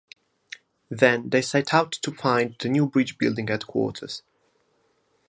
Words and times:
Then 0.89 1.29
they 1.29 1.43
set 1.43 1.75
out 1.75 1.91
to 1.91 2.09
find 2.11 2.55
the 2.59 2.69
new 2.69 2.87
bridge-building 2.89 3.45
headquarters. 3.49 4.23